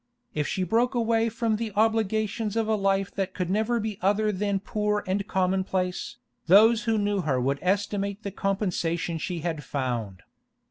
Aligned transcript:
If 0.33 0.47
she 0.47 0.63
broke 0.63 0.95
away 0.95 1.29
from 1.29 1.57
the 1.57 1.71
obligations 1.75 2.55
of 2.57 2.67
a 2.67 2.73
life 2.73 3.13
that 3.13 3.35
could 3.35 3.51
never 3.51 3.79
be 3.79 3.99
other 4.01 4.31
than 4.31 4.59
poor 4.59 5.03
and 5.05 5.27
commonplace, 5.27 6.17
those 6.47 6.85
who 6.85 6.97
knew 6.97 7.21
her 7.21 7.39
would 7.39 7.59
estimate 7.61 8.23
the 8.23 8.31
compensation 8.31 9.19
she 9.19 9.41
had 9.41 9.63
found. 9.63 10.23